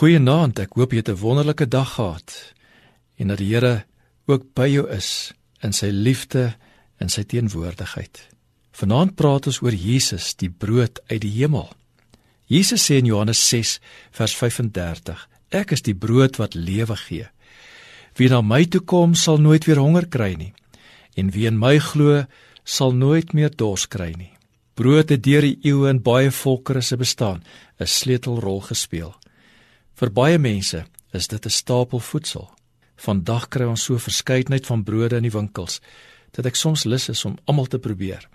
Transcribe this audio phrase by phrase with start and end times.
[0.00, 2.54] Goeienaand, ek hoop jy het 'n wonderlike dag gehad
[3.20, 3.84] en dat die Here
[4.26, 6.56] ook by jou is in sy liefde
[6.96, 8.28] en sy teenwoordigheid.
[8.72, 11.68] Vanaand praat ons oor Jesus, die brood uit die hemel.
[12.46, 17.28] Jesus sê in Johannes 6 vers 35: Ek is die brood wat lewe gee.
[18.16, 20.54] Wie na my toe kom, sal nooit weer honger kry nie,
[21.14, 22.24] en wie in my glo,
[22.64, 24.32] sal nooit meer dors kry nie.
[24.74, 27.42] Brood het deur die eeue in baie volkere se bestaan
[27.78, 29.20] 'n sleutelrol gespeel.
[30.00, 30.78] Vir baie mense
[31.12, 32.48] is dit 'n stapel voedsel.
[32.96, 35.80] Vandag kry ons so verskeidenheid van brode in die winkels
[36.32, 38.28] dat ek soms lus is om almal te probeer.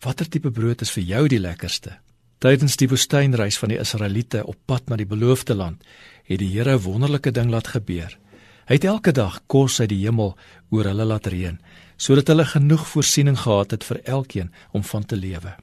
[0.00, 1.98] Watter tipe brood is vir jou die lekkerste?
[2.38, 5.84] Tydens die woestynreis van die Israeliete op pad na die beloofde land,
[6.24, 8.18] het die Here 'n wonderlike ding laat gebeur.
[8.66, 10.36] Hy het elke dag kos uit die hemel
[10.70, 11.60] oor hulle laat reën,
[11.96, 15.54] sodat hulle genoeg voorsiening gehad het vir elkeen om van te lewe.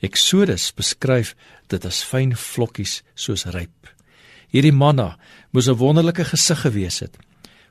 [0.00, 1.36] Eksodus beskryf
[1.68, 3.94] dit as fyn vlokkies soos ryp.
[4.54, 5.16] Hierdie manna
[5.50, 7.18] moes 'n wonderlike gesig gewees het.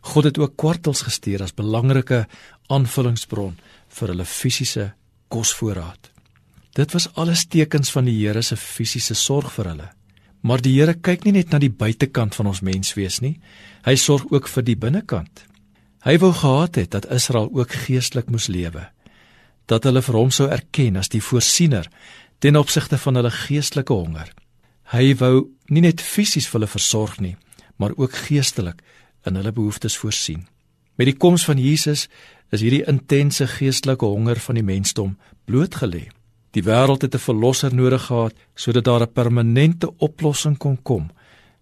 [0.01, 2.27] God het ook kwartels gestuur as belangrike
[2.67, 3.55] aanvullingsbron
[3.87, 4.93] vir hulle fisiese
[5.27, 6.11] kosvoorraad.
[6.73, 9.89] Dit was alles tekens van die Here se fisiese sorg vir hulle.
[10.41, 13.39] Maar die Here kyk nie net na die buitekant van ons menswees nie.
[13.85, 15.45] Hy sorg ook vir die binnekant.
[16.03, 18.89] Hy wou gehad het dat Israel ook geestelik moes lewe.
[19.65, 21.87] Dat hulle vir hom sou erken as die voorsiener
[22.39, 24.33] ten opsigte van hulle geestelike honger.
[24.91, 27.35] Hy wou nie net fisies vir hulle versorg nie,
[27.77, 28.81] maar ook geestelik
[29.25, 30.47] in hulle behoeftes voorsien.
[30.97, 32.07] Met die koms van Jesus
[32.53, 35.15] is hierdie intense geestelike honger van die mensdom
[35.49, 36.09] blootgelê.
[36.53, 41.11] Die wêreld het 'n verlosser nodig gehad sodat daar 'n permanente oplossing kon kom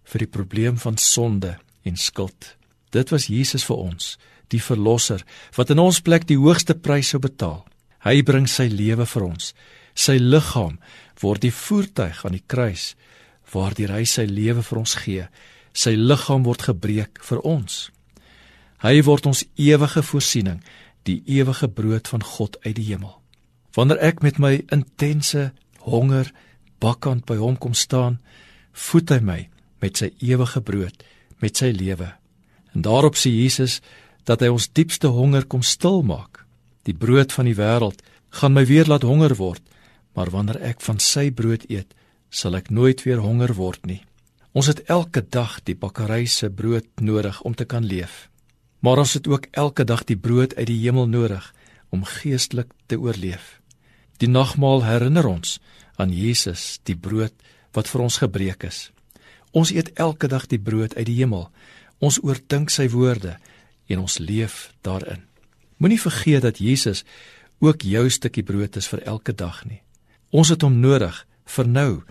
[0.04, 2.56] vir die probleem van sonde en skuld.
[2.90, 5.24] Dit was Jesus vir ons, die verlosser
[5.56, 7.64] wat in ons plek die hoogste prys sou betaal.
[8.04, 9.54] Hy bring sy lewe vir ons.
[9.94, 10.78] Sy liggaam
[11.22, 12.92] word die voertuig aan die kruis
[13.52, 15.26] waardeur hy sy lewe vir ons gee.
[15.72, 17.90] Sy liggaam word gebreek vir ons.
[18.82, 20.62] Hy word ons ewige voorsiening,
[21.06, 23.14] die ewige brood van God uit die hemel.
[23.76, 25.50] Wanneer ek met my intense
[25.86, 26.30] honger
[26.82, 28.18] bakkant by hom kom staan,
[28.72, 29.40] voed hy my
[29.82, 30.94] met sy ewige brood,
[31.42, 32.12] met sy lewe.
[32.74, 33.80] En daarop sê Jesus
[34.28, 36.44] dat hy ons diepste honger kom stil maak.
[36.86, 38.02] Die brood van die wêreld
[38.38, 39.62] gaan my weer laat honger word,
[40.12, 41.94] maar wanneer ek van sy brood eet,
[42.30, 44.02] sal ek nooit weer honger word nie.
[44.52, 48.28] Ons het elke dag die bakkery se brood nodig om te kan leef.
[48.80, 51.52] Maar ons het ook elke dag die brood uit die hemel nodig
[51.90, 53.60] om geestelik te oorleef.
[54.18, 55.60] Die nagmaal herinner ons
[55.96, 57.32] aan Jesus, die brood
[57.72, 58.90] wat vir ons gebreek is.
[59.52, 61.48] Ons eet elke dag die brood uit die hemel.
[62.00, 63.36] Ons oordink sy woorde
[63.88, 65.24] en ons leef daarin.
[65.76, 67.04] Moenie vergeet dat Jesus
[67.60, 69.82] ook jou stukkie brood is vir elke dag nie.
[70.32, 71.16] Ons het hom nodig
[71.56, 72.02] vir nou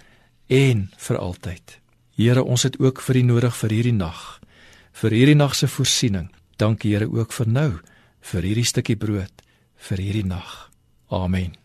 [0.48, 1.78] en vir altyd.
[2.20, 4.20] Here, ons het ook vir U nodig vir hierdie nag,
[4.94, 6.30] vir hierdie nag se voorsiening.
[6.62, 7.72] Dankie Here ook vir nou,
[8.22, 9.42] vir hierdie stukkie brood,
[9.90, 10.70] vir hierdie nag.
[11.10, 11.58] Amen.